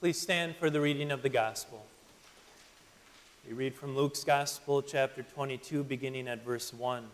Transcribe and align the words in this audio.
Please 0.00 0.18
stand 0.18 0.56
for 0.56 0.70
the 0.70 0.80
reading 0.80 1.10
of 1.10 1.20
the 1.20 1.28
Gospel. 1.28 1.84
We 3.46 3.52
read 3.52 3.74
from 3.74 3.94
Luke's 3.94 4.24
Gospel, 4.24 4.80
chapter 4.80 5.22
22, 5.22 5.84
beginning 5.84 6.26
at 6.26 6.42
verse 6.42 6.72
1. 6.72 7.04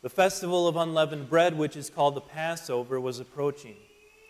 The 0.00 0.08
festival 0.08 0.66
of 0.66 0.76
unleavened 0.76 1.28
bread, 1.28 1.58
which 1.58 1.76
is 1.76 1.90
called 1.90 2.14
the 2.14 2.22
Passover, 2.22 2.98
was 2.98 3.20
approaching. 3.20 3.76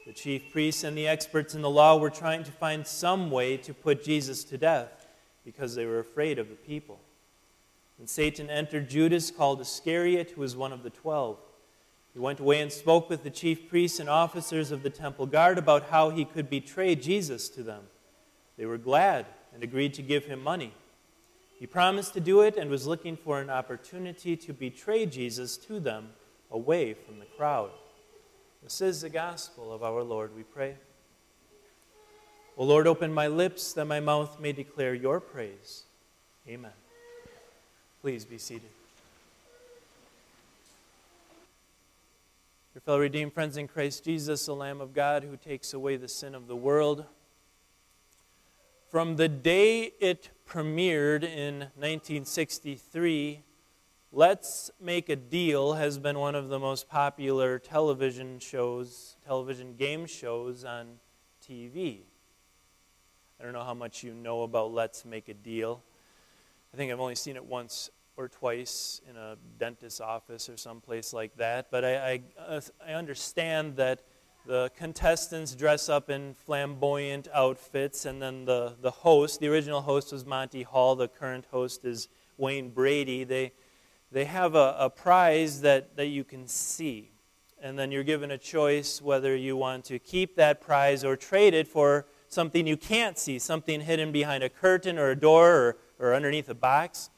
The 0.08 0.12
chief 0.12 0.50
priests 0.50 0.82
and 0.82 0.98
the 0.98 1.06
experts 1.06 1.54
in 1.54 1.62
the 1.62 1.70
law 1.70 1.96
were 1.98 2.10
trying 2.10 2.42
to 2.42 2.50
find 2.50 2.84
some 2.84 3.30
way 3.30 3.56
to 3.58 3.72
put 3.72 4.02
Jesus 4.02 4.42
to 4.42 4.58
death 4.58 5.06
because 5.44 5.76
they 5.76 5.86
were 5.86 6.00
afraid 6.00 6.36
of 6.40 6.48
the 6.48 6.56
people. 6.56 6.98
And 8.00 8.08
Satan 8.08 8.50
entered 8.50 8.90
Judas, 8.90 9.30
called 9.30 9.60
Iscariot, 9.60 10.32
who 10.32 10.40
was 10.40 10.56
one 10.56 10.72
of 10.72 10.82
the 10.82 10.90
twelve. 10.90 11.36
He 12.12 12.18
went 12.18 12.40
away 12.40 12.60
and 12.60 12.72
spoke 12.72 13.08
with 13.08 13.22
the 13.22 13.30
chief 13.30 13.68
priests 13.68 14.00
and 14.00 14.08
officers 14.08 14.70
of 14.70 14.82
the 14.82 14.90
temple 14.90 15.26
guard 15.26 15.58
about 15.58 15.90
how 15.90 16.10
he 16.10 16.24
could 16.24 16.50
betray 16.50 16.94
Jesus 16.94 17.48
to 17.50 17.62
them. 17.62 17.84
They 18.56 18.66
were 18.66 18.78
glad 18.78 19.26
and 19.54 19.62
agreed 19.62 19.94
to 19.94 20.02
give 20.02 20.24
him 20.24 20.42
money. 20.42 20.74
He 21.58 21.66
promised 21.66 22.14
to 22.14 22.20
do 22.20 22.40
it 22.40 22.56
and 22.56 22.70
was 22.70 22.86
looking 22.86 23.16
for 23.16 23.40
an 23.40 23.50
opportunity 23.50 24.36
to 24.36 24.52
betray 24.52 25.06
Jesus 25.06 25.56
to 25.58 25.78
them 25.78 26.10
away 26.50 26.94
from 26.94 27.18
the 27.18 27.26
crowd. 27.26 27.70
This 28.62 28.80
is 28.80 29.02
the 29.02 29.08
gospel 29.08 29.72
of 29.72 29.82
our 29.82 30.02
Lord, 30.02 30.34
we 30.34 30.42
pray. 30.42 30.76
O 32.56 32.64
Lord, 32.64 32.86
open 32.86 33.12
my 33.12 33.26
lips 33.26 33.72
that 33.74 33.84
my 33.86 34.00
mouth 34.00 34.40
may 34.40 34.52
declare 34.52 34.94
your 34.94 35.20
praise. 35.20 35.84
Amen. 36.48 36.72
Please 38.02 38.24
be 38.24 38.38
seated. 38.38 38.70
Fellow 42.84 43.00
redeemed 43.00 43.34
friends 43.34 43.58
in 43.58 43.68
Christ 43.68 44.04
Jesus, 44.04 44.46
the 44.46 44.54
Lamb 44.54 44.80
of 44.80 44.94
God 44.94 45.22
who 45.22 45.36
takes 45.36 45.74
away 45.74 45.96
the 45.96 46.08
sin 46.08 46.34
of 46.34 46.46
the 46.46 46.56
world. 46.56 47.04
From 48.88 49.16
the 49.16 49.28
day 49.28 49.92
it 50.00 50.30
premiered 50.48 51.22
in 51.22 51.58
1963, 51.76 53.42
Let's 54.12 54.70
Make 54.80 55.10
a 55.10 55.16
Deal 55.16 55.74
has 55.74 55.98
been 55.98 56.18
one 56.18 56.34
of 56.34 56.48
the 56.48 56.58
most 56.58 56.88
popular 56.88 57.58
television 57.58 58.38
shows, 58.38 59.16
television 59.26 59.76
game 59.76 60.06
shows 60.06 60.64
on 60.64 61.00
TV. 61.46 62.00
I 63.38 63.44
don't 63.44 63.52
know 63.52 63.62
how 63.62 63.74
much 63.74 64.02
you 64.02 64.14
know 64.14 64.42
about 64.42 64.72
Let's 64.72 65.04
Make 65.04 65.28
a 65.28 65.34
Deal. 65.34 65.82
I 66.72 66.78
think 66.78 66.90
I've 66.90 67.00
only 67.00 67.14
seen 67.14 67.36
it 67.36 67.44
once 67.44 67.90
or 68.16 68.28
twice 68.28 69.00
in 69.08 69.16
a 69.16 69.36
dentist's 69.58 70.00
office 70.00 70.48
or 70.48 70.56
someplace 70.56 71.12
like 71.12 71.36
that. 71.36 71.70
But 71.70 71.84
I, 71.84 71.94
I, 71.96 72.22
uh, 72.38 72.60
I 72.86 72.92
understand 72.92 73.76
that 73.76 74.02
the 74.46 74.70
contestants 74.76 75.54
dress 75.54 75.88
up 75.88 76.10
in 76.10 76.34
flamboyant 76.34 77.28
outfits, 77.32 78.06
and 78.06 78.20
then 78.20 78.44
the, 78.46 78.74
the 78.80 78.90
host, 78.90 79.40
the 79.40 79.48
original 79.48 79.82
host 79.82 80.12
was 80.12 80.24
Monty 80.24 80.62
Hall, 80.62 80.96
the 80.96 81.08
current 81.08 81.46
host 81.50 81.84
is 81.84 82.08
Wayne 82.36 82.70
Brady. 82.70 83.24
They, 83.24 83.52
they 84.10 84.24
have 84.24 84.54
a, 84.54 84.76
a 84.78 84.90
prize 84.90 85.60
that, 85.60 85.96
that 85.96 86.06
you 86.06 86.24
can 86.24 86.46
see. 86.46 87.12
And 87.62 87.78
then 87.78 87.92
you're 87.92 88.04
given 88.04 88.30
a 88.30 88.38
choice 88.38 89.02
whether 89.02 89.36
you 89.36 89.56
want 89.56 89.84
to 89.86 89.98
keep 89.98 90.36
that 90.36 90.60
prize 90.62 91.04
or 91.04 91.16
trade 91.16 91.52
it 91.52 91.68
for 91.68 92.06
something 92.28 92.66
you 92.66 92.76
can't 92.76 93.18
see, 93.18 93.38
something 93.38 93.82
hidden 93.82 94.12
behind 94.12 94.42
a 94.42 94.48
curtain 94.48 94.98
or 94.98 95.10
a 95.10 95.16
door 95.16 95.54
or, 95.54 95.76
or 95.98 96.14
underneath 96.14 96.48
a 96.48 96.54
box. 96.54 97.10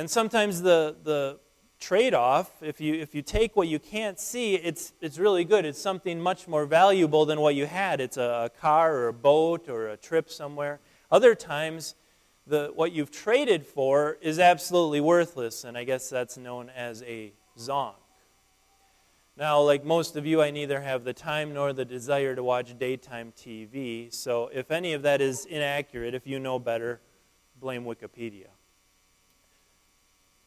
And 0.00 0.10
sometimes 0.10 0.62
the, 0.62 0.96
the 1.04 1.38
trade 1.78 2.14
off, 2.14 2.62
if 2.62 2.80
you, 2.80 2.94
if 2.94 3.14
you 3.14 3.20
take 3.20 3.54
what 3.54 3.68
you 3.68 3.78
can't 3.78 4.18
see, 4.18 4.54
it's, 4.54 4.94
it's 5.02 5.18
really 5.18 5.44
good. 5.44 5.66
It's 5.66 5.78
something 5.78 6.18
much 6.18 6.48
more 6.48 6.64
valuable 6.64 7.26
than 7.26 7.38
what 7.38 7.54
you 7.54 7.66
had. 7.66 8.00
It's 8.00 8.16
a, 8.16 8.44
a 8.46 8.48
car 8.48 8.94
or 8.94 9.08
a 9.08 9.12
boat 9.12 9.68
or 9.68 9.88
a 9.88 9.98
trip 9.98 10.30
somewhere. 10.30 10.80
Other 11.10 11.34
times, 11.34 11.96
the, 12.46 12.72
what 12.74 12.92
you've 12.92 13.10
traded 13.10 13.66
for 13.66 14.16
is 14.22 14.38
absolutely 14.38 15.02
worthless, 15.02 15.64
and 15.64 15.76
I 15.76 15.84
guess 15.84 16.08
that's 16.08 16.38
known 16.38 16.70
as 16.70 17.02
a 17.02 17.34
zonk. 17.58 17.92
Now, 19.36 19.60
like 19.60 19.84
most 19.84 20.16
of 20.16 20.24
you, 20.24 20.40
I 20.40 20.50
neither 20.50 20.80
have 20.80 21.04
the 21.04 21.12
time 21.12 21.52
nor 21.52 21.74
the 21.74 21.84
desire 21.84 22.34
to 22.34 22.42
watch 22.42 22.78
daytime 22.78 23.34
TV, 23.36 24.10
so 24.14 24.48
if 24.50 24.70
any 24.70 24.94
of 24.94 25.02
that 25.02 25.20
is 25.20 25.44
inaccurate, 25.44 26.14
if 26.14 26.26
you 26.26 26.38
know 26.38 26.58
better, 26.58 27.02
blame 27.60 27.84
Wikipedia. 27.84 28.46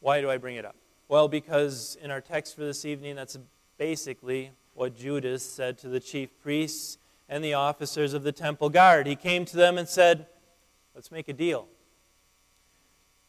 Why 0.04 0.20
do 0.20 0.30
I 0.30 0.36
bring 0.36 0.56
it 0.56 0.66
up? 0.66 0.76
Well, 1.08 1.28
because 1.28 1.96
in 2.02 2.10
our 2.10 2.20
text 2.20 2.56
for 2.56 2.60
this 2.60 2.84
evening, 2.84 3.16
that's 3.16 3.38
basically 3.78 4.50
what 4.74 4.94
Judas 4.94 5.42
said 5.42 5.78
to 5.78 5.88
the 5.88 5.98
chief 5.98 6.28
priests 6.42 6.98
and 7.26 7.42
the 7.42 7.54
officers 7.54 8.12
of 8.12 8.22
the 8.22 8.30
temple 8.30 8.68
guard. 8.68 9.06
He 9.06 9.16
came 9.16 9.46
to 9.46 9.56
them 9.56 9.78
and 9.78 9.88
said, 9.88 10.26
Let's 10.94 11.10
make 11.10 11.30
a 11.30 11.32
deal. 11.32 11.68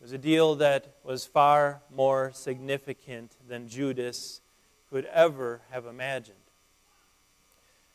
It 0.01 0.03
was 0.03 0.11
a 0.11 0.17
deal 0.17 0.53
that 0.55 0.97
was 1.01 1.25
far 1.25 1.81
more 1.89 2.31
significant 2.33 3.37
than 3.47 3.69
Judas 3.69 4.41
could 4.89 5.05
ever 5.05 5.61
have 5.71 5.85
imagined. 5.85 6.35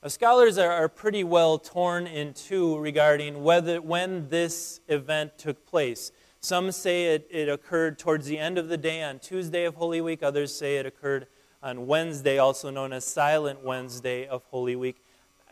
Now, 0.02 0.08
scholars 0.08 0.56
are, 0.56 0.88
pretty 0.88 1.22
well 1.22 1.58
torn 1.58 2.06
in 2.06 2.32
two 2.32 2.78
regarding 2.78 3.44
whether, 3.44 3.82
when 3.82 4.30
this 4.30 4.80
event 4.88 5.36
took 5.36 5.66
place. 5.66 6.12
Some 6.42 6.72
say 6.72 7.14
it, 7.14 7.28
it 7.30 7.50
occurred 7.50 7.98
towards 7.98 8.26
the 8.26 8.38
end 8.38 8.56
of 8.56 8.68
the 8.68 8.78
day 8.78 9.02
on 9.02 9.18
Tuesday 9.18 9.64
of 9.64 9.74
Holy 9.74 10.00
Week. 10.00 10.22
Others 10.22 10.54
say 10.54 10.78
it 10.78 10.86
occurred 10.86 11.26
on 11.62 11.86
Wednesday, 11.86 12.38
also 12.38 12.70
known 12.70 12.94
as 12.94 13.04
Silent 13.04 13.62
Wednesday 13.62 14.26
of 14.26 14.42
Holy 14.50 14.74
Week. 14.74 15.02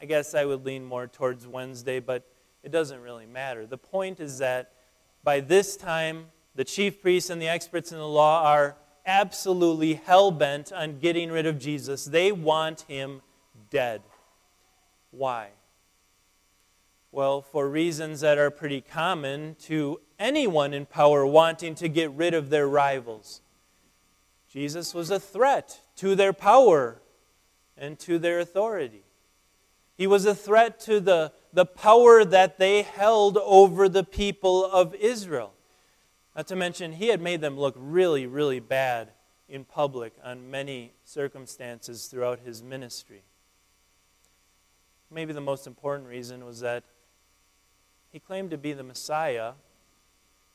I 0.01 0.07
guess 0.07 0.35
I 0.35 0.47
would 0.47 0.65
lean 0.65 0.87
more 0.87 1.07
towards 1.07 1.47
Wednesday, 1.47 2.01
but 2.01 2.27
it 2.63 2.73
doesn't 2.73 3.03
really 3.03 3.27
matter. 3.27 3.67
The 3.67 3.77
point 3.77 4.19
is 4.19 4.39
that 4.39 4.73
by 5.23 5.41
this 5.41 5.77
time, 5.77 6.29
the 6.55 6.65
chief 6.65 7.03
priests 7.03 7.29
and 7.29 7.41
the 7.41 7.49
experts 7.49 7.93
in 7.93 7.99
the 7.99 8.09
law 8.09 8.45
are 8.45 8.77
absolutely 9.05 9.95
hell 9.95 10.31
bent 10.31 10.73
on 10.73 11.01
getting 11.01 11.31
rid 11.31 11.45
of 11.45 11.59
Jesus. 11.59 12.07
They 12.07 12.33
want 12.33 12.83
him 12.89 13.21
dead. 13.69 14.01
Why? 15.11 15.51
Well, 17.11 17.41
for 17.41 17.69
reasons 17.69 18.21
that 18.21 18.39
are 18.39 18.51
pretty 18.51 18.81
common 18.81 19.57
to 19.63 20.01
anyone 20.19 20.75
in 20.75 20.85
power 20.85 21.25
wanting 21.25 21.75
to 21.77 21.89
get 21.89 22.11
rid 22.11 22.35
of 22.35 22.51
their 22.51 22.69
rivals. 22.69 23.41
Jesus 24.49 24.93
was 24.95 25.11
a 25.11 25.21
threat 25.21 25.81
to 25.97 26.15
their 26.15 26.33
power 26.33 27.01
and 27.77 27.99
to 28.01 28.19
their 28.19 28.41
authority. 28.41 29.05
He 29.97 30.07
was 30.07 30.27
a 30.27 30.35
threat 30.35 30.81
to 30.81 31.01
the, 31.01 31.33
the 31.53 31.67
power 31.67 32.25
that 32.25 32.59
they 32.59 32.83
held 32.83 33.39
over 33.39 33.89
the 33.89 34.05
people 34.05 34.65
of 34.65 34.95
Israel. 34.95 35.55
Not 36.37 36.47
to 36.49 36.57
mention, 36.57 36.93
he 36.93 37.09
had 37.09 37.21
made 37.21 37.41
them 37.41 37.59
look 37.59 37.75
really, 37.77 38.27
really 38.27 38.61
bad 38.61 39.11
in 39.49 39.65
public 39.65 40.13
on 40.23 40.51
many 40.51 40.93
circumstances 41.05 42.07
throughout 42.07 42.41
his 42.41 42.63
ministry. 42.63 43.23
Maybe 45.11 45.33
the 45.33 45.41
most 45.41 45.67
important 45.67 46.09
reason 46.09 46.45
was 46.45 46.61
that 46.61 46.85
he 48.13 48.19
claimed 48.19 48.51
to 48.51 48.59
be 48.59 48.73
the 48.73 48.83
Messiah 48.83 49.53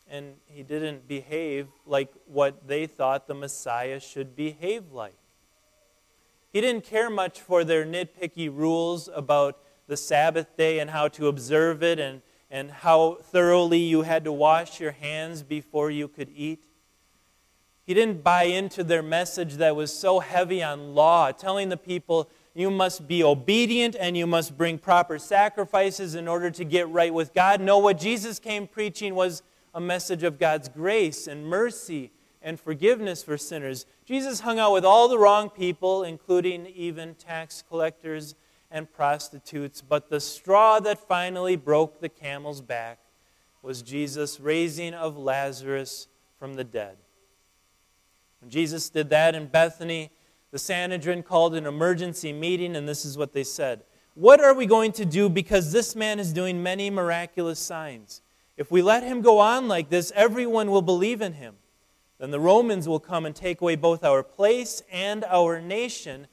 and 0.09 0.35
he 0.45 0.63
didn't 0.63 1.07
behave 1.07 1.67
like 1.85 2.11
what 2.25 2.67
they 2.67 2.85
thought 2.85 3.27
the 3.27 3.33
Messiah 3.33 3.99
should 3.99 4.35
behave 4.35 4.91
like. 4.91 5.15
He 6.51 6.61
didn't 6.61 6.83
care 6.83 7.09
much 7.09 7.39
for 7.41 7.63
their 7.63 7.85
nitpicky 7.85 8.55
rules 8.55 9.09
about 9.13 9.59
the 9.87 9.97
Sabbath 9.97 10.55
day 10.55 10.79
and 10.79 10.89
how 10.89 11.07
to 11.09 11.27
observe 11.27 11.81
it 11.81 11.99
and, 11.99 12.21
and 12.51 12.69
how 12.69 13.17
thoroughly 13.21 13.79
you 13.79 14.03
had 14.03 14.23
to 14.25 14.31
wash 14.31 14.79
your 14.79 14.91
hands 14.91 15.41
before 15.41 15.89
you 15.89 16.07
could 16.07 16.29
eat. 16.35 16.65
He 17.85 17.93
didn't 17.93 18.23
buy 18.23 18.43
into 18.43 18.83
their 18.83 19.03
message 19.03 19.55
that 19.55 19.75
was 19.75 19.93
so 19.93 20.19
heavy 20.19 20.63
on 20.63 20.95
law, 20.95 21.31
telling 21.31 21.69
the 21.69 21.77
people 21.77 22.29
you 22.55 22.69
must 22.69 23.07
be 23.07 23.23
obedient 23.23 23.95
and 23.99 24.15
you 24.15 24.27
must 24.27 24.57
bring 24.57 24.77
proper 24.77 25.17
sacrifices 25.17 26.15
in 26.15 26.27
order 26.27 26.51
to 26.51 26.63
get 26.63 26.87
right 26.89 27.13
with 27.13 27.33
God. 27.33 27.59
No, 27.59 27.79
what 27.79 27.97
Jesus 27.97 28.37
came 28.39 28.67
preaching 28.67 29.15
was 29.15 29.41
a 29.73 29.81
message 29.81 30.23
of 30.23 30.37
God's 30.37 30.69
grace 30.69 31.25
and 31.25 31.47
mercy 31.47 32.11
and 32.43 32.59
forgiveness 32.59 33.23
for 33.23 33.37
sinners. 33.37 33.85
Jesus 34.05 34.41
hung 34.41 34.59
out 34.59 34.73
with 34.73 34.85
all 34.85 35.07
the 35.07 35.17
wrong 35.17 35.49
people, 35.49 36.03
including 36.03 36.67
even 36.67 37.15
tax 37.15 37.63
collectors 37.67 38.35
and 38.69 38.91
prostitutes. 38.91 39.81
But 39.81 40.09
the 40.09 40.19
straw 40.19 40.79
that 40.81 41.07
finally 41.07 41.55
broke 41.55 42.01
the 42.01 42.09
camel's 42.09 42.61
back 42.61 42.99
was 43.63 43.81
Jesus' 43.81 44.39
raising 44.39 44.93
of 44.93 45.17
Lazarus 45.17 46.07
from 46.37 46.55
the 46.55 46.63
dead. 46.65 46.97
When 48.41 48.51
Jesus 48.51 48.89
did 48.89 49.09
that 49.09 49.35
in 49.35 49.47
Bethany, 49.47 50.11
the 50.53 50.59
Sanhedrin 50.59 51.23
called 51.23 51.55
an 51.55 51.65
emergency 51.65 52.31
meeting, 52.31 52.75
and 52.75 52.87
this 52.87 53.05
is 53.05 53.17
what 53.17 53.33
they 53.33 53.43
said 53.43 53.81
What 54.13 54.39
are 54.39 54.53
we 54.53 54.67
going 54.67 54.91
to 54.93 55.03
do 55.03 55.27
because 55.27 55.71
this 55.71 55.95
man 55.95 56.19
is 56.19 56.31
doing 56.31 56.61
many 56.61 56.91
miraculous 56.91 57.59
signs? 57.59 58.21
If 58.55 58.69
we 58.69 58.83
let 58.83 59.01
him 59.01 59.21
go 59.21 59.39
on 59.39 59.67
like 59.67 59.89
this, 59.89 60.11
everyone 60.15 60.69
will 60.69 60.83
believe 60.83 61.23
in 61.23 61.33
him. 61.33 61.55
Then 62.19 62.29
the 62.29 62.39
Romans 62.39 62.87
will 62.87 62.99
come 62.99 63.25
and 63.25 63.35
take 63.35 63.61
away 63.61 63.75
both 63.75 64.03
our 64.03 64.21
place 64.21 64.83
and 64.91 65.23
our 65.23 65.59
nation. 65.59 66.27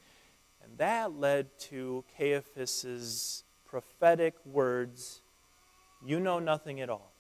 And 0.63 0.77
that 0.77 1.19
led 1.19 1.59
to 1.71 2.05
Caiaphas's 2.19 3.45
prophetic 3.65 4.35
words, 4.45 5.23
You 6.05 6.21
know 6.21 6.39
nothing 6.39 6.79
at 6.83 6.91
all. 6.91 7.15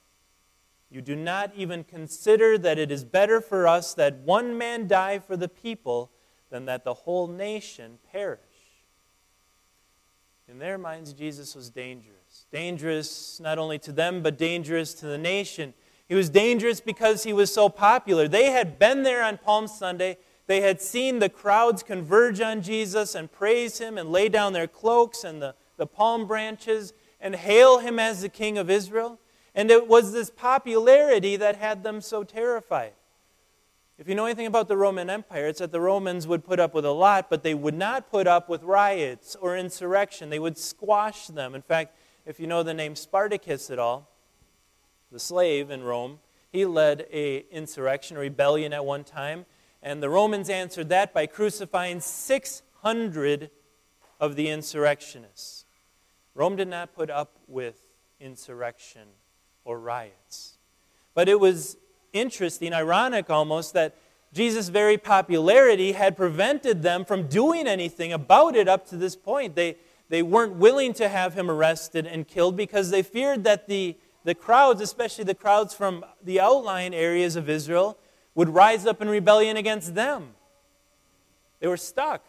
You 0.91 1.01
do 1.01 1.17
not 1.17 1.53
even 1.57 1.83
consider 1.83 2.59
that 2.59 2.79
it 2.79 2.91
is 2.93 3.05
better 3.05 3.41
for 3.41 3.67
us 3.67 3.95
that 3.95 4.19
one 4.19 4.59
man 4.59 4.87
die 4.87 5.19
for 5.19 5.35
the 5.35 5.49
people 5.49 6.11
than 6.51 6.67
that 6.67 6.85
the 6.85 6.95
whole 6.95 7.27
nation 7.27 7.99
perish. 8.13 8.41
In 10.49 10.59
their 10.59 10.79
minds, 10.79 11.13
Jesus 11.13 11.55
was 11.55 11.71
dangerous. 11.71 12.47
Dangerous 12.53 13.39
not 13.41 13.59
only 13.59 13.79
to 13.79 13.93
them, 13.93 14.21
but 14.23 14.37
dangerous 14.37 14.95
to 14.95 15.07
the 15.07 15.19
nation. 15.19 15.75
He 16.09 16.17
was 16.17 16.29
dangerous 16.29 16.81
because 16.81 17.23
he 17.23 17.33
was 17.33 17.55
so 17.55 17.69
popular. 17.69 18.27
They 18.27 18.51
had 18.51 18.77
been 18.77 19.05
there 19.05 19.23
on 19.23 19.39
Palm 19.39 19.69
Sunday. 19.69 20.19
They 20.49 20.61
had 20.61 20.81
seen 20.81 21.21
the 21.21 21.29
crowds 21.29 21.85
converge 21.85 22.41
on 22.41 22.63
Jesus 22.63 23.15
and 23.15 23.31
praise 23.31 23.79
him 23.79 23.97
and 23.97 24.11
lay 24.11 24.29
down 24.29 24.53
their 24.53 24.67
cloaks 24.67 25.23
and 25.23 25.41
the, 25.41 25.55
the 25.77 25.87
palm 25.87 26.27
branches 26.27 26.93
and 27.21 27.37
hail 27.37 27.79
him 27.79 28.01
as 28.01 28.23
the 28.23 28.29
King 28.29 28.59
of 28.59 28.69
Israel. 28.69 29.21
And 29.55 29.71
it 29.71 29.87
was 29.87 30.13
this 30.13 30.31
popularity 30.31 31.37
that 31.37 31.55
had 31.55 31.85
them 31.85 32.01
so 32.01 32.25
terrified. 32.25 32.95
If 34.01 34.09
you 34.09 34.15
know 34.15 34.25
anything 34.25 34.47
about 34.47 34.67
the 34.69 34.79
Roman 34.79 35.11
Empire, 35.11 35.47
it's 35.49 35.59
that 35.59 35.73
the 35.73 35.81
Romans 35.81 36.27
would 36.27 36.43
put 36.43 36.59
up 36.59 36.73
with 36.73 36.87
a 36.87 36.91
lot, 36.91 37.29
but 37.29 37.43
they 37.43 37.53
would 37.53 37.75
not 37.75 38.11
put 38.11 38.27
up 38.27 38.49
with 38.49 38.63
riots 38.63 39.37
or 39.39 39.59
insurrection. 39.59 40.31
They 40.31 40.39
would 40.39 40.57
squash 40.57 41.27
them. 41.27 41.55
In 41.55 41.61
fact, 41.61 41.95
if 42.25 42.41
you 42.41 42.47
know 42.47 42.63
the 42.63 42.73
name 42.73 42.97
Spartacus 42.97 43.71
at 43.71 43.79
all, 43.79 44.09
the 45.13 45.19
slave 45.19 45.71
in 45.71 45.83
Rome, 45.83 46.21
he 46.51 46.65
led 46.65 47.09
a 47.13 47.45
insurrection, 47.51 48.17
a 48.17 48.21
rebellion 48.21 48.73
at 48.73 48.87
one 48.87 49.05
time, 49.05 49.45
and 49.83 50.03
the 50.03 50.09
Romans 50.09 50.49
answered 50.49 50.89
that 50.89 51.13
by 51.13 51.27
crucifying 51.27 52.01
600 52.01 53.51
of 54.19 54.35
the 54.35 54.49
insurrectionists. 54.49 55.67
Rome 56.35 56.57
did 56.57 56.69
not 56.69 56.95
put 56.95 57.11
up 57.11 57.37
with 57.47 57.83
insurrection 58.19 59.09
or 59.63 59.79
riots. 59.79 60.57
But 61.13 61.29
it 61.29 61.39
was 61.39 61.77
interesting, 62.13 62.73
ironic 62.73 63.31
almost, 63.31 63.73
that 63.75 63.97
Jesus' 64.33 64.69
very 64.69 64.97
popularity 64.97 65.93
had 65.93 66.17
prevented 66.17 66.83
them 66.83 67.05
from 67.05 67.27
doing 67.27 67.67
anything 67.67 68.13
about 68.13 68.55
it 68.55 68.69
up 68.69 68.87
to 68.89 68.97
this 68.97 69.17
point. 69.17 69.57
They, 69.57 69.77
they 70.09 70.23
weren't 70.23 70.55
willing 70.55 70.93
to 70.95 71.09
have 71.09 71.35
him 71.35 71.51
arrested 71.51 72.07
and 72.07 72.27
killed 72.27 72.57
because 72.57 72.91
they 72.91 73.03
feared 73.03 73.45
that 73.45 73.67
the, 73.67 73.97
the 74.25 74.35
crowds, 74.35 74.81
especially 74.81 75.25
the 75.25 75.35
crowds 75.35 75.75
from 75.75 76.05
the 76.23 76.41
outlying 76.41 76.95
areas 76.95 77.37
of 77.37 77.49
Israel, 77.49 77.99
would 78.35 78.49
rise 78.49 78.87
up 78.87 79.03
in 79.03 79.09
rebellion 79.09 79.57
against 79.57 79.95
them. 79.95 80.31
They 81.59 81.67
were 81.67 81.77
stuck. 81.77 82.25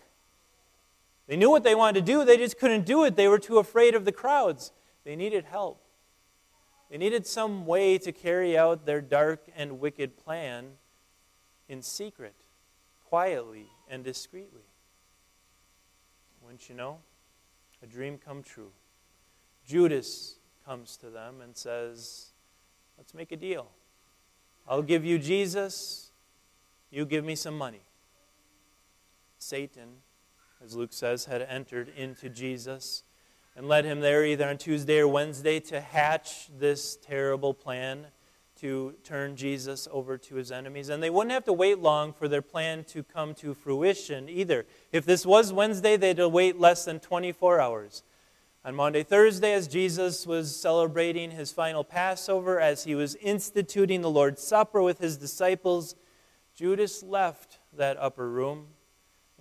They 1.27 1.37
knew 1.37 1.49
what 1.49 1.63
they 1.63 1.75
wanted 1.75 2.05
to 2.05 2.11
do, 2.11 2.25
they 2.25 2.37
just 2.37 2.59
couldn't 2.59 2.85
do 2.85 3.03
it. 3.05 3.15
They 3.15 3.27
were 3.27 3.39
too 3.39 3.59
afraid 3.59 3.95
of 3.95 4.05
the 4.05 4.11
crowds. 4.11 4.71
They 5.03 5.15
needed 5.15 5.45
help. 5.45 5.80
They 6.91 6.97
needed 6.97 7.25
some 7.25 7.65
way 7.65 7.97
to 7.99 8.11
carry 8.11 8.57
out 8.57 8.85
their 8.85 8.99
dark 8.99 9.45
and 9.55 9.79
wicked 9.79 10.17
plan 10.17 10.71
in 11.69 11.81
secret, 11.81 12.35
quietly, 13.05 13.67
and 13.89 14.03
discreetly. 14.03 14.65
Wouldn't 16.43 16.67
you 16.67 16.75
know? 16.75 16.97
A 17.81 17.85
dream 17.85 18.17
come 18.17 18.43
true. 18.43 18.71
Judas 19.65 20.35
comes 20.65 20.97
to 20.97 21.09
them 21.09 21.39
and 21.39 21.55
says, 21.55 22.31
Let's 22.97 23.13
make 23.13 23.31
a 23.31 23.37
deal. 23.37 23.69
I'll 24.67 24.81
give 24.81 25.05
you 25.05 25.17
Jesus, 25.17 26.11
you 26.89 27.05
give 27.05 27.23
me 27.23 27.35
some 27.35 27.57
money. 27.57 27.83
Satan, 29.39 29.95
as 30.63 30.75
Luke 30.75 30.91
says, 30.91 31.23
had 31.23 31.41
entered 31.41 31.87
into 31.95 32.27
Jesus 32.27 33.03
and 33.55 33.67
led 33.67 33.85
him 33.85 33.99
there 33.99 34.25
either 34.25 34.47
on 34.47 34.57
Tuesday 34.57 34.99
or 34.99 35.07
Wednesday 35.07 35.59
to 35.59 35.81
hatch 35.81 36.49
this 36.57 36.97
terrible 36.97 37.53
plan 37.53 38.07
to 38.61 38.93
turn 39.03 39.35
Jesus 39.35 39.87
over 39.91 40.17
to 40.19 40.35
his 40.35 40.51
enemies. 40.51 40.89
And 40.89 41.01
they 41.01 41.09
wouldn't 41.09 41.31
have 41.31 41.45
to 41.45 41.53
wait 41.53 41.79
long 41.79 42.13
for 42.13 42.27
their 42.27 42.43
plan 42.43 42.83
to 42.85 43.03
come 43.03 43.33
to 43.35 43.53
fruition 43.53 44.29
either. 44.29 44.65
If 44.91 45.05
this 45.05 45.25
was 45.25 45.51
Wednesday, 45.51 45.97
they'd 45.97 46.19
wait 46.19 46.59
less 46.59 46.85
than 46.85 46.99
24 46.99 47.59
hours. 47.59 48.03
On 48.63 48.75
Maundy, 48.75 49.01
Thursday, 49.01 49.53
as 49.53 49.67
Jesus 49.67 50.27
was 50.27 50.55
celebrating 50.55 51.31
his 51.31 51.51
final 51.51 51.83
Passover, 51.83 52.59
as 52.59 52.83
he 52.83 52.93
was 52.93 53.15
instituting 53.15 54.01
the 54.01 54.09
Lord's 54.09 54.43
Supper 54.43 54.83
with 54.83 54.99
his 54.99 55.17
disciples, 55.17 55.95
Judas 56.53 57.01
left 57.01 57.57
that 57.73 57.97
upper 57.99 58.29
room 58.29 58.67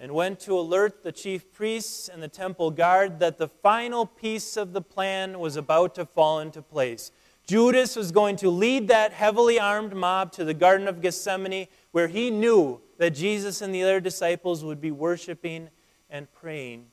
and 0.00 0.12
went 0.12 0.40
to 0.40 0.58
alert 0.58 1.02
the 1.02 1.12
chief 1.12 1.52
priests 1.52 2.08
and 2.08 2.22
the 2.22 2.28
temple 2.28 2.70
guard 2.70 3.18
that 3.18 3.36
the 3.36 3.46
final 3.46 4.06
piece 4.06 4.56
of 4.56 4.72
the 4.72 4.80
plan 4.80 5.38
was 5.38 5.56
about 5.56 5.94
to 5.94 6.06
fall 6.06 6.40
into 6.40 6.62
place. 6.62 7.12
Judas 7.46 7.96
was 7.96 8.10
going 8.10 8.36
to 8.36 8.48
lead 8.48 8.88
that 8.88 9.12
heavily 9.12 9.60
armed 9.60 9.94
mob 9.94 10.32
to 10.32 10.44
the 10.44 10.54
Garden 10.54 10.88
of 10.88 11.02
Gethsemane, 11.02 11.68
where 11.92 12.08
he 12.08 12.30
knew 12.30 12.80
that 12.96 13.10
Jesus 13.10 13.60
and 13.60 13.74
the 13.74 13.82
other 13.82 14.00
disciples 14.00 14.64
would 14.64 14.80
be 14.80 14.90
worshiping 14.90 15.68
and 16.08 16.32
praying. 16.32 16.86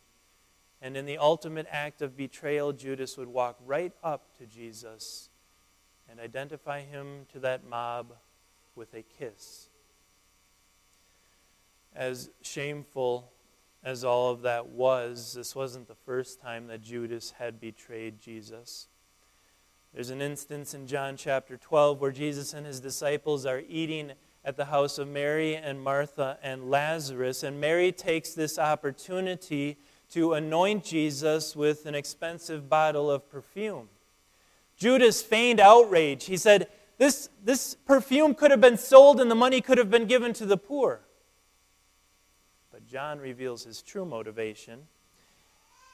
And 0.81 0.97
in 0.97 1.05
the 1.05 1.17
ultimate 1.17 1.67
act 1.71 2.01
of 2.01 2.17
betrayal, 2.17 2.73
Judas 2.73 3.17
would 3.17 3.29
walk 3.29 3.57
right 3.65 3.93
up 4.03 4.37
to 4.37 4.45
Jesus 4.45 5.29
and 6.09 6.19
identify 6.19 6.81
him 6.81 7.25
to 7.31 7.39
that 7.39 7.65
mob 7.65 8.13
with 8.75 8.93
a 8.93 9.01
kiss 9.01 9.69
as 11.97 12.29
shameful 12.41 13.31
as 13.83 14.03
all 14.03 14.29
of 14.29 14.43
that 14.43 14.67
was, 14.67 15.33
this 15.33 15.55
wasn't 15.55 15.87
the 15.87 15.95
first 15.95 16.39
time 16.39 16.67
that 16.67 16.81
Judas 16.81 17.31
had 17.39 17.59
betrayed 17.59 18.19
Jesus. 18.19 18.87
There's 19.93 20.11
an 20.11 20.21
instance 20.21 20.73
in 20.73 20.85
John 20.85 21.17
chapter 21.17 21.57
12 21.57 21.99
where 21.99 22.11
Jesus 22.11 22.53
and 22.53 22.67
his 22.67 22.79
disciples 22.79 23.45
are 23.45 23.63
eating 23.67 24.11
at 24.45 24.57
the 24.57 24.65
house 24.65 24.99
of 24.99 25.07
Mary 25.07 25.55
and 25.55 25.81
Martha 25.81 26.37
and 26.43 26.69
Lazarus, 26.69 27.41
and 27.43 27.59
Mary 27.59 27.91
takes 27.91 28.33
this 28.33 28.59
opportunity 28.59 29.77
to 30.11 30.33
anoint 30.33 30.83
Jesus 30.83 31.55
with 31.55 31.85
an 31.85 31.95
expensive 31.95 32.69
bottle 32.69 33.09
of 33.09 33.29
perfume. 33.29 33.89
Judas 34.77 35.21
feigned 35.23 35.59
outrage. 35.59 36.25
He 36.25 36.37
said, 36.37 36.67
this, 36.97 37.29
this 37.43 37.73
perfume 37.73 38.35
could 38.35 38.51
have 38.51 38.61
been 38.61 38.77
sold 38.77 39.19
and 39.19 39.29
the 39.29 39.35
money 39.35 39.61
could 39.61 39.77
have 39.79 39.89
been 39.89 40.05
given 40.05 40.31
to 40.33 40.45
the 40.45 40.57
poor. 40.57 41.01
John 42.89 43.19
reveals 43.19 43.65
his 43.65 43.81
true 43.81 44.05
motivation. 44.05 44.87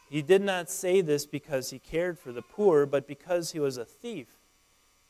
He 0.10 0.22
did 0.22 0.44
not 0.44 0.70
say 0.70 1.02
this 1.02 1.26
because 1.26 1.72
he 1.72 1.80
cared 1.80 2.20
for 2.20 2.32
the 2.32 2.44
poor, 2.44 2.86
but 2.86 3.08
because 3.08 3.52
he 3.52 3.60
was 3.60 3.78
a 3.78 3.86
thief. 3.86 4.28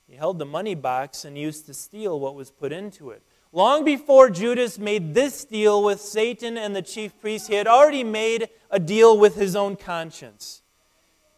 He 0.07 0.15
held 0.15 0.39
the 0.39 0.45
money 0.45 0.75
box 0.75 1.25
and 1.25 1.37
used 1.37 1.65
to 1.65 1.73
steal 1.73 2.19
what 2.21 2.35
was 2.35 2.51
put 2.51 2.71
into 2.71 3.09
it. 3.09 3.21
Long 3.51 3.83
before 3.83 4.29
Judas 4.29 4.79
made 4.79 5.13
this 5.13 5.43
deal 5.43 5.83
with 5.83 5.99
Satan 5.99 6.57
and 6.57 6.73
the 6.73 6.81
chief 6.81 7.19
priests, 7.19 7.49
he 7.49 7.55
had 7.55 7.67
already 7.67 8.03
made 8.03 8.47
a 8.71 8.79
deal 8.79 9.17
with 9.17 9.35
his 9.35 9.53
own 9.55 9.75
conscience. 9.75 10.61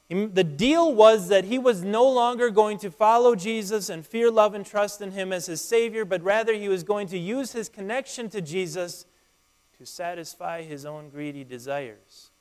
The 0.09 0.43
deal 0.43 0.93
was 0.93 1.29
that 1.29 1.45
he 1.45 1.57
was 1.57 1.83
no 1.83 2.07
longer 2.07 2.51
going 2.51 2.77
to 2.79 2.91
follow 2.91 3.33
Jesus 3.33 3.89
and 3.89 4.05
fear, 4.05 4.29
love, 4.29 4.53
and 4.53 4.63
trust 4.63 5.01
in 5.01 5.11
him 5.11 5.33
as 5.33 5.47
his 5.47 5.61
Savior, 5.61 6.05
but 6.05 6.21
rather 6.21 6.53
he 6.53 6.69
was 6.69 6.83
going 6.83 7.07
to 7.07 7.17
use 7.17 7.53
his 7.53 7.67
connection 7.67 8.29
to 8.29 8.41
Jesus 8.41 9.07
to 9.77 9.85
satisfy 9.85 10.61
his 10.61 10.85
own 10.85 11.09
greedy 11.09 11.43
desires. 11.43 12.31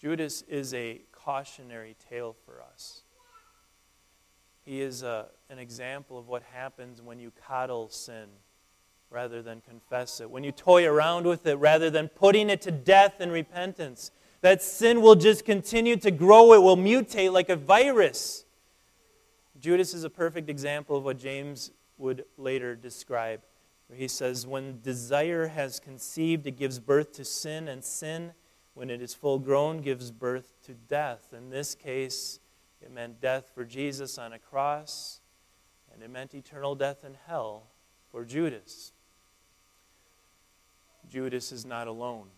Judas 0.00 0.42
is 0.42 0.74
a 0.74 1.02
cautionary 1.12 1.94
tale 2.10 2.34
for 2.44 2.60
us. 2.60 3.02
He 4.64 4.80
is 4.80 5.02
a, 5.02 5.26
an 5.50 5.58
example 5.58 6.18
of 6.18 6.28
what 6.28 6.42
happens 6.52 7.00
when 7.02 7.18
you 7.18 7.32
coddle 7.46 7.88
sin 7.88 8.26
rather 9.10 9.42
than 9.42 9.60
confess 9.60 10.20
it, 10.20 10.30
when 10.30 10.42
you 10.42 10.52
toy 10.52 10.86
around 10.86 11.26
with 11.26 11.46
it 11.46 11.54
rather 11.56 11.90
than 11.90 12.08
putting 12.08 12.48
it 12.48 12.62
to 12.62 12.70
death 12.70 13.20
in 13.20 13.30
repentance. 13.30 14.10
That 14.40 14.62
sin 14.62 15.02
will 15.02 15.14
just 15.14 15.44
continue 15.44 15.96
to 15.98 16.10
grow, 16.10 16.52
it 16.54 16.62
will 16.62 16.76
mutate 16.76 17.32
like 17.32 17.48
a 17.48 17.56
virus. 17.56 18.44
Judas 19.60 19.94
is 19.94 20.02
a 20.02 20.10
perfect 20.10 20.48
example 20.48 20.96
of 20.96 21.04
what 21.04 21.18
James 21.18 21.70
would 21.98 22.24
later 22.36 22.74
describe 22.74 23.40
he 23.94 24.08
says, 24.08 24.46
When 24.46 24.80
desire 24.80 25.48
has 25.48 25.80
conceived, 25.80 26.46
it 26.46 26.52
gives 26.52 26.78
birth 26.78 27.12
to 27.14 27.24
sin, 27.24 27.68
and 27.68 27.84
sin, 27.84 28.32
when 28.74 28.90
it 28.90 29.02
is 29.02 29.14
full 29.14 29.38
grown, 29.38 29.80
gives 29.80 30.10
birth 30.10 30.54
to 30.66 30.72
death. 30.72 31.34
In 31.36 31.50
this 31.50 31.74
case, 31.74 32.40
it 32.80 32.90
meant 32.90 33.20
death 33.20 33.50
for 33.54 33.64
Jesus 33.64 34.18
on 34.18 34.32
a 34.32 34.38
cross, 34.38 35.20
and 35.92 36.02
it 36.02 36.10
meant 36.10 36.34
eternal 36.34 36.74
death 36.74 37.04
in 37.04 37.16
hell 37.26 37.64
for 38.10 38.24
Judas. 38.24 38.92
Judas 41.08 41.52
is 41.52 41.66
not 41.66 41.86
alone. 41.86 42.28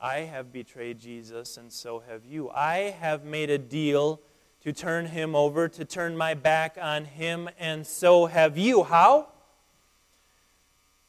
I 0.00 0.20
have 0.20 0.52
betrayed 0.52 0.98
Jesus, 0.98 1.56
and 1.56 1.72
so 1.72 2.02
have 2.08 2.24
you. 2.24 2.50
I 2.50 2.94
have 3.00 3.24
made 3.24 3.50
a 3.50 3.58
deal 3.58 4.20
to 4.62 4.72
turn 4.72 5.06
him 5.06 5.36
over, 5.36 5.68
to 5.68 5.84
turn 5.84 6.16
my 6.16 6.34
back 6.34 6.78
on 6.80 7.04
him, 7.04 7.48
and 7.58 7.86
so 7.86 8.26
have 8.26 8.56
you. 8.56 8.82
How? 8.82 9.28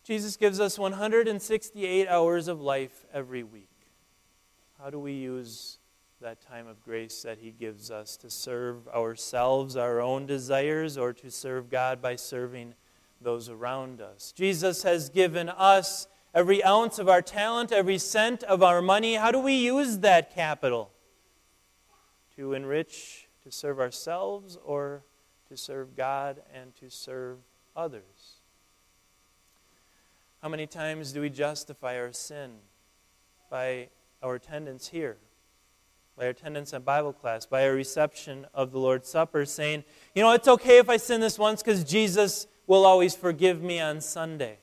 Jesus 0.06 0.38
gives 0.38 0.60
us 0.60 0.78
168 0.78 2.08
hours 2.08 2.48
of 2.48 2.62
life 2.62 3.08
every 3.12 3.42
week. 3.42 3.72
How 4.80 4.92
do 4.92 5.00
we 5.00 5.14
use 5.14 5.80
that 6.22 6.40
time 6.42 6.68
of 6.68 6.80
grace 6.84 7.24
that 7.24 7.40
He 7.40 7.50
gives 7.50 7.90
us 7.90 8.16
to 8.18 8.30
serve 8.30 8.88
ourselves, 8.90 9.76
our 9.76 10.00
own 10.00 10.28
desires, 10.28 10.96
or 10.96 11.12
to 11.14 11.32
serve 11.32 11.72
God 11.72 12.04
by 12.04 12.18
serving 12.18 12.76
those 13.20 13.50
around 13.50 14.00
us? 14.00 14.32
Jesus 14.32 14.84
has 14.84 15.10
given 15.10 15.50
us 15.50 16.06
every 16.36 16.64
ounce 16.64 17.00
of 17.00 17.10
our 17.10 17.24
talent, 17.24 17.72
every 17.72 17.98
cent 17.98 18.44
of 18.44 18.62
our 18.62 18.84
money. 18.84 19.16
How 19.16 19.32
do 19.32 19.40
we 19.40 19.54
use 19.54 19.98
that 20.00 20.36
capital? 20.36 20.92
To 22.36 22.54
enrich, 22.54 23.28
to 23.44 23.52
serve 23.52 23.80
ourselves, 23.80 24.56
or 24.64 25.04
to 25.50 25.58
serve 25.58 25.96
God 25.96 26.44
and 26.54 26.76
to 26.76 26.92
serve 26.92 27.40
others? 27.76 28.35
How 30.46 30.50
many 30.50 30.68
times 30.68 31.12
do 31.12 31.22
we 31.22 31.32
justify 31.32 31.98
our 31.98 32.14
sin 32.14 32.52
by 33.50 33.90
our 34.22 34.36
attendance 34.36 34.90
here, 34.90 35.18
by 36.16 36.26
our 36.26 36.30
attendance 36.30 36.72
at 36.72 36.86
Bible 36.86 37.14
class, 37.14 37.48
by 37.48 37.68
our 37.68 37.74
reception 37.74 38.46
of 38.54 38.72
the 38.72 38.78
Lord's 38.78 39.10
Supper, 39.10 39.46
saying, 39.46 39.84
you 40.14 40.22
know, 40.22 40.32
it's 40.34 40.48
okay 40.48 40.78
if 40.78 40.88
I 40.88 40.98
sin 40.98 41.20
this 41.20 41.40
once 41.40 41.64
because 41.64 41.84
Jesus 41.84 42.46
will 42.68 42.86
always 42.86 43.16
forgive 43.16 43.64
me 43.64 43.80
on 43.80 44.02
Sunday? 44.02 44.60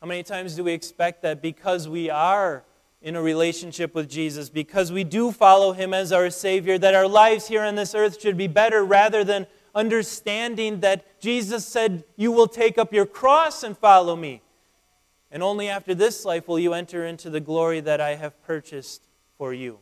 How 0.00 0.06
many 0.06 0.22
times 0.22 0.54
do 0.54 0.62
we 0.62 0.72
expect 0.72 1.22
that 1.22 1.42
because 1.42 1.88
we 1.88 2.08
are 2.08 2.62
in 3.02 3.16
a 3.16 3.20
relationship 3.20 3.92
with 3.92 4.08
Jesus, 4.08 4.48
because 4.48 4.92
we 4.92 5.02
do 5.02 5.32
follow 5.32 5.72
Him 5.72 5.92
as 5.92 6.12
our 6.12 6.30
Savior, 6.30 6.78
that 6.78 6.94
our 6.94 7.08
lives 7.08 7.48
here 7.48 7.64
on 7.64 7.74
this 7.74 7.92
earth 7.92 8.20
should 8.20 8.36
be 8.36 8.46
better 8.46 8.84
rather 8.84 9.24
than 9.24 9.48
understanding 9.76 10.80
that 10.80 11.20
Jesus 11.20 11.64
said, 11.64 12.02
You 12.16 12.32
will 12.32 12.48
take 12.48 12.78
up 12.78 12.92
your 12.92 13.06
cross 13.06 13.62
and 13.62 13.78
follow 13.78 14.16
me. 14.16 14.42
And 15.30 15.42
only 15.42 15.68
after 15.68 15.94
this 15.94 16.24
life 16.24 16.48
will 16.48 16.58
you 16.58 16.72
enter 16.72 17.04
into 17.04 17.30
the 17.30 17.40
glory 17.40 17.80
that 17.80 18.00
I 18.00 18.14
have 18.14 18.42
purchased 18.42 19.06
for 19.36 19.52
you. 19.52 19.78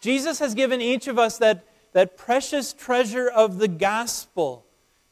Jesus 0.00 0.38
has 0.38 0.54
given 0.54 0.80
each 0.80 1.08
of 1.08 1.18
us 1.18 1.38
that, 1.38 1.66
that 1.92 2.16
precious 2.16 2.72
treasure 2.72 3.28
of 3.28 3.58
the 3.58 3.68
gospel 3.68 4.64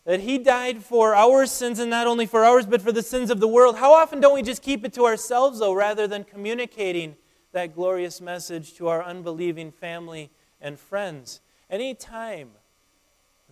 that 0.04 0.20
he 0.20 0.38
died 0.38 0.84
for 0.84 1.14
our 1.14 1.46
sins 1.46 1.78
and 1.78 1.90
not 1.90 2.06
only 2.06 2.26
for 2.26 2.44
ours 2.44 2.66
but 2.66 2.82
for 2.82 2.92
the 2.92 3.02
sins 3.02 3.30
of 3.30 3.40
the 3.40 3.48
world 3.48 3.76
how 3.76 3.92
often 3.92 4.20
don't 4.20 4.34
we 4.34 4.42
just 4.42 4.60
keep 4.60 4.84
it 4.84 4.92
to 4.92 5.04
ourselves 5.06 5.60
though 5.60 5.72
rather 5.72 6.08
than 6.08 6.24
communicating 6.24 7.14
that 7.52 7.74
glorious 7.74 8.20
message 8.20 8.74
to 8.74 8.88
our 8.88 9.02
unbelieving 9.02 9.70
family 9.70 10.28
and 10.60 10.78
friends 10.78 11.40
anytime 11.70 12.50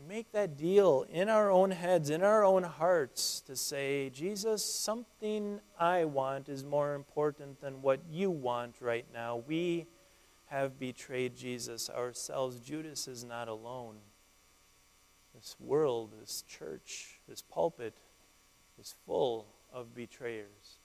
we 0.00 0.14
make 0.14 0.33
that 0.33 0.57
deal 0.57 1.04
in 1.11 1.28
our 1.28 1.50
own 1.50 1.71
heads, 1.71 2.11
in 2.11 2.23
our 2.23 2.45
own 2.45 2.62
hearts, 2.62 3.40
to 3.47 3.57
say, 3.57 4.11
Jesus, 4.11 4.64
something 4.64 5.61
I 5.78 6.04
want 6.04 6.49
is 6.49 6.64
more 6.64 6.95
important 6.95 7.61
than 7.61 7.83
what 7.83 8.00
you 8.11 8.30
want 8.30 8.76
right 8.80 9.07
now. 9.12 9.42
We 9.47 9.87
have 10.47 10.78
betrayed 10.78 11.37
Jesus 11.37 11.90
ourselves. 11.90 12.61
Judas 12.61 13.09
is 13.09 13.25
not 13.25 13.49
alone. 13.49 13.97
This 15.35 15.57
world, 15.61 16.12
this 16.21 16.45
church, 16.49 17.21
this 17.28 17.42
pulpit 17.42 17.95
is 18.80 18.95
full 19.07 19.47
of 19.73 19.95
betrayers. 19.95 20.78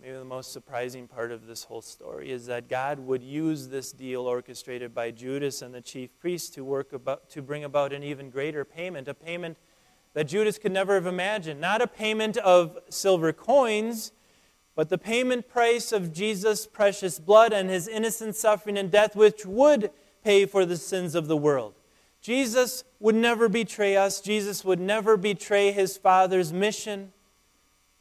Maybe 0.00 0.16
the 0.16 0.24
most 0.24 0.52
surprising 0.52 1.06
part 1.06 1.32
of 1.32 1.46
this 1.46 1.64
whole 1.64 1.80
story 1.80 2.30
is 2.30 2.46
that 2.46 2.68
God 2.68 2.98
would 2.98 3.22
use 3.22 3.68
this 3.68 3.92
deal 3.92 4.22
orchestrated 4.22 4.94
by 4.94 5.10
Judas 5.10 5.62
and 5.62 5.72
the 5.72 5.80
chief 5.80 6.10
priests 6.18 6.50
to 6.50 6.64
work 6.64 6.92
about 6.92 7.30
to 7.30 7.40
bring 7.40 7.64
about 7.64 7.92
an 7.92 8.02
even 8.02 8.28
greater 8.28 8.64
payment, 8.64 9.08
a 9.08 9.14
payment 9.14 9.56
that 10.12 10.24
Judas 10.24 10.58
could 10.58 10.72
never 10.72 10.94
have 10.94 11.06
imagined. 11.06 11.60
Not 11.60 11.80
a 11.80 11.86
payment 11.86 12.36
of 12.38 12.78
silver 12.90 13.32
coins, 13.32 14.12
but 14.74 14.88
the 14.88 14.98
payment 14.98 15.48
price 15.48 15.90
of 15.92 16.12
Jesus' 16.12 16.66
precious 16.66 17.18
blood 17.18 17.52
and 17.52 17.70
his 17.70 17.88
innocent 17.88 18.36
suffering 18.36 18.76
and 18.76 18.90
death, 18.90 19.16
which 19.16 19.46
would 19.46 19.90
pay 20.22 20.44
for 20.44 20.66
the 20.66 20.76
sins 20.76 21.14
of 21.14 21.28
the 21.28 21.36
world. 21.36 21.74
Jesus 22.20 22.84
would 23.00 23.14
never 23.14 23.48
betray 23.48 23.96
us. 23.96 24.20
Jesus 24.20 24.64
would 24.64 24.80
never 24.80 25.16
betray 25.16 25.72
his 25.72 25.96
Father's 25.96 26.52
mission. 26.52 27.12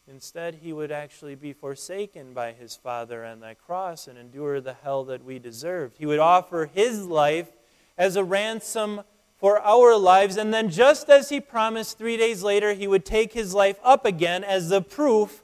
Instead, 0.08 0.56
he 0.56 0.74
would 0.74 0.92
actually 0.92 1.36
be 1.36 1.54
forsaken 1.54 2.34
by 2.34 2.52
his 2.52 2.76
Father 2.76 3.24
on 3.24 3.40
that 3.40 3.58
cross 3.60 4.08
and 4.08 4.18
endure 4.18 4.60
the 4.60 4.74
hell 4.74 5.06
that 5.06 5.24
we 5.24 5.40
deserved. 5.40 5.98
He 5.98 6.06
would 6.06 6.20
offer 6.20 6.70
his 6.74 7.06
life 7.06 7.50
as 7.98 8.16
a 8.16 8.24
ransom 8.24 9.02
for 9.38 9.60
our 9.62 9.96
lives, 9.98 10.38
and 10.38 10.54
then, 10.54 10.70
just 10.70 11.10
as 11.10 11.30
he 11.30 11.40
promised 11.42 11.98
three 11.98 12.18
days 12.18 12.44
later, 12.44 12.74
he 12.74 12.88
would 12.88 13.06
take 13.06 13.34
his 13.34 13.54
life 13.54 13.78
up 13.84 14.06
again 14.06 14.44
as 14.44 14.70
the 14.70 14.82
proof 14.82 15.44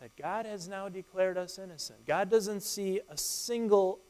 that 0.00 0.16
God 0.16 0.46
has 0.46 0.68
now 0.68 0.88
declared 0.88 1.36
us 1.36 1.58
innocent. 1.58 2.06
God 2.06 2.30
doesn't 2.30 2.62
see 2.62 3.00
a 3.08 3.16
single 3.16 4.00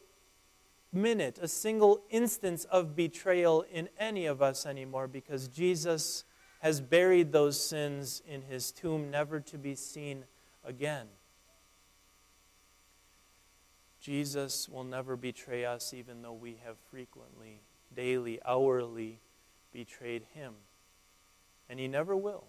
minute, 0.92 1.38
a 1.40 1.48
single 1.48 2.02
instance 2.10 2.64
of 2.64 2.96
betrayal 2.96 3.64
in 3.72 3.88
any 3.98 4.26
of 4.26 4.42
us 4.42 4.66
anymore 4.66 5.08
because 5.08 5.48
Jesus 5.48 6.24
has 6.60 6.80
buried 6.80 7.32
those 7.32 7.62
sins 7.62 8.22
in 8.26 8.42
his 8.42 8.70
tomb, 8.70 9.10
never 9.10 9.40
to 9.40 9.58
be 9.58 9.74
seen 9.74 10.24
again. 10.64 11.06
Jesus 14.00 14.68
will 14.68 14.84
never 14.84 15.16
betray 15.16 15.64
us, 15.64 15.92
even 15.92 16.22
though 16.22 16.32
we 16.32 16.58
have 16.64 16.76
frequently, 16.90 17.60
daily, 17.94 18.40
hourly 18.46 19.20
betrayed 19.72 20.22
him. 20.32 20.54
And 21.68 21.78
he 21.78 21.88
never 21.88 22.16
will. 22.16 22.44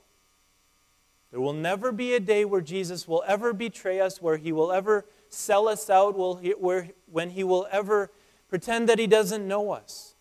There 1.32 1.40
will 1.40 1.54
never 1.54 1.92
be 1.92 2.14
a 2.14 2.20
day 2.20 2.44
where 2.44 2.62
Jesus 2.62 3.08
will 3.08 3.24
ever 3.26 3.54
betray 3.54 4.02
us, 4.02 4.22
where 4.22 4.38
he 4.38 4.52
will 4.52 4.72
ever 4.72 5.06
sell 5.30 5.70
us 5.70 5.90
out, 5.90 6.18
where, 6.18 6.90
when 7.10 7.30
he 7.30 7.44
will 7.44 7.68
ever 7.72 8.12
pretend 8.50 8.90
that 8.90 9.00
he 9.00 9.08
doesn't 9.08 9.48
know 9.48 9.72
us. 9.72 10.16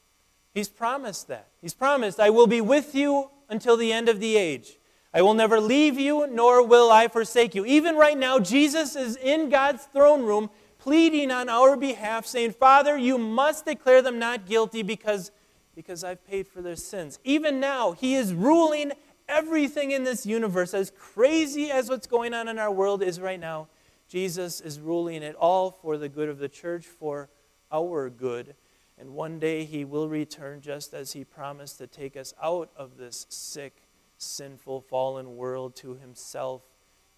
He's 0.55 0.69
promised 0.69 1.27
that. 1.29 1.49
He's 1.61 1.75
promised, 1.75 2.21
I 2.21 2.31
will 2.31 2.47
be 2.47 2.61
with 2.61 2.95
you 2.95 3.31
until 3.51 3.77
the 3.77 3.93
end 3.93 4.09
of 4.09 4.21
the 4.21 4.37
age. 4.37 4.79
I 5.13 5.23
will 5.23 5.35
never 5.35 5.61
leave 5.61 5.99
you, 5.99 6.27
nor 6.29 6.65
will 6.65 6.91
I 6.91 7.09
forsake 7.09 7.55
you. 7.55 7.65
Even 7.67 7.97
right 7.97 8.17
now, 8.17 8.39
Jesus 8.39 8.95
is 8.95 9.17
in 9.17 9.49
God's 9.49 9.85
throne 9.87 10.23
room 10.23 10.51
pleading 10.79 11.31
on 11.31 11.49
our 11.49 11.77
behalf, 11.77 12.27
saying, 12.27 12.53
Father, 12.53 12.97
you 12.97 13.19
must 13.19 13.67
declare 13.67 14.03
them 14.03 14.19
not 14.19 14.47
guilty 14.47 14.83
because, 14.83 15.31
because 15.75 16.05
I've 16.05 16.25
paid 16.27 16.47
for 16.47 16.63
their 16.63 16.77
sins. 16.77 17.19
Even 17.25 17.61
now, 17.61 17.93
He 17.93 18.15
is 18.15 18.33
ruling 18.33 18.93
everything 19.29 19.91
in 19.91 20.05
this 20.05 20.25
universe. 20.25 20.73
As 20.73 20.93
crazy 20.97 21.71
as 21.71 21.89
what's 21.89 22.07
going 22.07 22.33
on 22.33 22.49
in 22.49 22.59
our 22.59 22.71
world 22.71 23.03
is 23.03 23.21
right 23.21 23.41
now, 23.41 23.69
Jesus 24.09 24.61
is 24.61 24.81
ruling 24.81 25.23
it 25.23 25.35
all 25.37 25.71
for 25.71 25.99
the 25.99 26.09
good 26.09 26.29
of 26.29 26.39
the 26.39 26.49
church, 26.49 26.87
for 26.87 27.29
our 27.71 28.11
good. 28.11 28.55
And 29.01 29.15
one 29.15 29.39
day 29.39 29.65
he 29.65 29.87
will 29.87 30.11
return 30.11 30.61
just 30.61 30.93
as 30.93 31.13
he 31.13 31.25
promised 31.25 31.79
to 31.79 31.87
take 31.87 32.19
us 32.19 32.35
out 32.43 32.71
of 32.77 32.99
this 32.99 33.25
sick, 33.31 33.89
sinful, 34.19 34.83
fallen 34.83 35.37
world 35.37 35.75
to 35.77 35.95
himself 35.95 36.61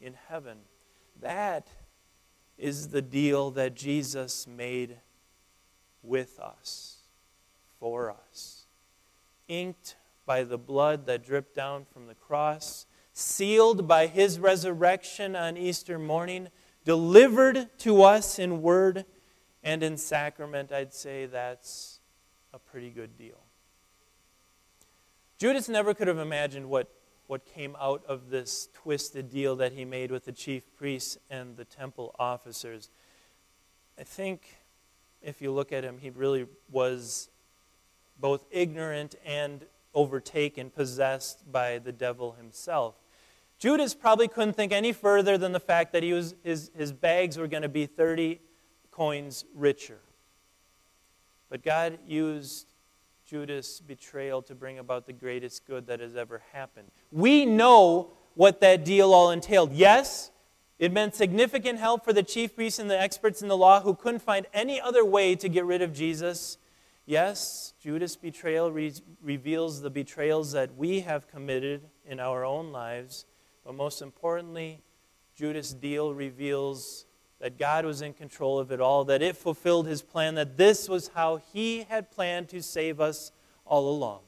in 0.00 0.14
heaven. 0.28 0.58
That 1.20 1.66
is 2.56 2.90
the 2.90 3.02
deal 3.02 3.50
that 3.52 3.74
Jesus 3.74 4.46
made 4.46 4.98
with 6.04 6.38
us, 6.38 6.98
for 7.80 8.14
us. 8.30 8.66
Inked 9.48 9.96
by 10.24 10.44
the 10.44 10.58
blood 10.58 11.06
that 11.06 11.26
dripped 11.26 11.56
down 11.56 11.84
from 11.92 12.06
the 12.06 12.14
cross, 12.14 12.86
sealed 13.12 13.88
by 13.88 14.06
his 14.06 14.38
resurrection 14.38 15.34
on 15.34 15.56
Easter 15.56 15.98
morning, 15.98 16.46
delivered 16.84 17.76
to 17.78 18.02
us 18.02 18.38
in 18.38 18.62
word 18.62 19.04
and 19.62 19.82
in 19.82 19.96
sacrament, 19.96 20.72
I'd 20.72 20.92
say 20.92 21.26
that's 21.26 22.00
a 22.52 22.58
pretty 22.58 22.90
good 22.90 23.16
deal. 23.16 23.38
Judas 25.38 25.68
never 25.68 25.94
could 25.94 26.08
have 26.08 26.18
imagined 26.18 26.68
what, 26.68 26.88
what 27.26 27.44
came 27.44 27.76
out 27.80 28.02
of 28.06 28.30
this 28.30 28.68
twisted 28.74 29.30
deal 29.30 29.56
that 29.56 29.72
he 29.72 29.84
made 29.84 30.10
with 30.10 30.24
the 30.24 30.32
chief 30.32 30.64
priests 30.76 31.18
and 31.30 31.56
the 31.56 31.64
temple 31.64 32.14
officers. 32.18 32.90
I 33.98 34.04
think 34.04 34.56
if 35.20 35.40
you 35.40 35.52
look 35.52 35.72
at 35.72 35.84
him, 35.84 35.98
he 35.98 36.10
really 36.10 36.46
was 36.70 37.28
both 38.20 38.44
ignorant 38.50 39.14
and 39.24 39.64
overtaken, 39.94 40.70
possessed 40.70 41.50
by 41.50 41.78
the 41.78 41.92
devil 41.92 42.32
himself. 42.32 42.94
Judas 43.58 43.94
probably 43.94 44.26
couldn't 44.26 44.54
think 44.54 44.72
any 44.72 44.92
further 44.92 45.38
than 45.38 45.52
the 45.52 45.60
fact 45.60 45.92
that 45.92 46.02
he 46.02 46.12
was, 46.12 46.34
his, 46.42 46.70
his 46.76 46.92
bags 46.92 47.36
were 47.36 47.46
going 47.46 47.62
to 47.62 47.68
be 47.68 47.86
30 47.86 48.40
coins 48.92 49.44
richer. 49.54 49.98
But 51.50 51.64
God 51.64 51.98
used 52.06 52.68
Judas' 53.26 53.80
betrayal 53.80 54.42
to 54.42 54.54
bring 54.54 54.78
about 54.78 55.06
the 55.06 55.12
greatest 55.12 55.66
good 55.66 55.86
that 55.86 56.00
has 56.00 56.16
ever 56.16 56.42
happened. 56.52 56.90
We 57.10 57.44
know 57.44 58.12
what 58.34 58.60
that 58.60 58.84
deal 58.84 59.12
all 59.12 59.30
entailed. 59.30 59.72
Yes, 59.72 60.30
it 60.78 60.92
meant 60.92 61.14
significant 61.14 61.78
help 61.78 62.04
for 62.04 62.12
the 62.12 62.22
chief 62.22 62.54
priests 62.54 62.78
and 62.78 62.90
the 62.90 63.00
experts 63.00 63.42
in 63.42 63.48
the 63.48 63.56
law 63.56 63.80
who 63.80 63.94
couldn't 63.94 64.20
find 64.20 64.46
any 64.52 64.80
other 64.80 65.04
way 65.04 65.34
to 65.36 65.48
get 65.48 65.64
rid 65.64 65.82
of 65.82 65.92
Jesus. 65.92 66.58
Yes, 67.06 67.74
Judas' 67.80 68.16
betrayal 68.16 68.70
re- 68.70 68.92
reveals 69.22 69.80
the 69.80 69.90
betrayals 69.90 70.52
that 70.52 70.76
we 70.76 71.00
have 71.00 71.28
committed 71.28 71.82
in 72.06 72.20
our 72.20 72.44
own 72.44 72.72
lives. 72.72 73.26
But 73.64 73.74
most 73.74 74.02
importantly, 74.02 74.82
Judas' 75.34 75.72
deal 75.72 76.14
reveals 76.14 77.06
that 77.42 77.58
God 77.58 77.84
was 77.84 78.02
in 78.02 78.12
control 78.12 78.60
of 78.60 78.70
it 78.70 78.80
all, 78.80 79.04
that 79.06 79.20
it 79.20 79.36
fulfilled 79.36 79.88
his 79.88 80.00
plan, 80.00 80.36
that 80.36 80.56
this 80.56 80.88
was 80.88 81.10
how 81.12 81.40
he 81.52 81.82
had 81.88 82.08
planned 82.08 82.48
to 82.50 82.62
save 82.62 83.00
us 83.00 83.32
all 83.66 83.90
along. 83.90 84.20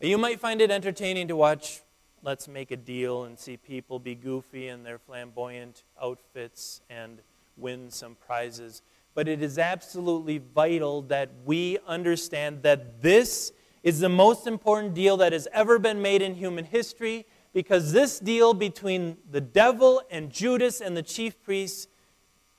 You 0.00 0.18
might 0.18 0.40
find 0.40 0.60
it 0.60 0.72
entertaining 0.72 1.28
to 1.28 1.36
watch 1.36 1.82
Let's 2.24 2.48
Make 2.48 2.72
a 2.72 2.76
Deal 2.76 3.22
and 3.22 3.38
see 3.38 3.56
people 3.56 4.00
be 4.00 4.16
goofy 4.16 4.66
in 4.66 4.82
their 4.82 4.98
flamboyant 4.98 5.84
outfits 6.02 6.80
and 6.90 7.20
win 7.56 7.92
some 7.92 8.16
prizes. 8.26 8.82
But 9.14 9.28
it 9.28 9.40
is 9.40 9.56
absolutely 9.56 10.38
vital 10.38 11.02
that 11.02 11.30
we 11.44 11.78
understand 11.86 12.64
that 12.64 13.02
this 13.02 13.52
is 13.84 14.00
the 14.00 14.08
most 14.08 14.48
important 14.48 14.94
deal 14.94 15.16
that 15.18 15.32
has 15.32 15.46
ever 15.52 15.78
been 15.78 16.02
made 16.02 16.22
in 16.22 16.34
human 16.34 16.64
history 16.64 17.24
because 17.52 17.92
this 17.92 18.18
deal 18.18 18.54
between 18.54 19.16
the 19.30 19.40
devil 19.40 20.02
and 20.10 20.30
Judas 20.30 20.80
and 20.80 20.96
the 20.96 21.02
chief 21.02 21.42
priests 21.42 21.88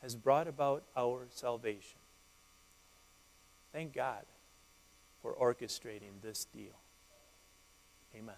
has 0.01 0.15
brought 0.15 0.47
about 0.47 0.83
our 0.95 1.27
salvation. 1.29 1.99
Thank 3.71 3.93
God 3.93 4.25
for 5.21 5.35
orchestrating 5.35 6.21
this 6.21 6.45
deal. 6.45 6.79
Amen. 8.15 8.35